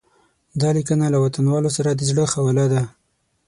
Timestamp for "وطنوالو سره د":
1.23-2.01